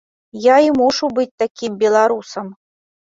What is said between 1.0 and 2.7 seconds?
быць такім беларусам.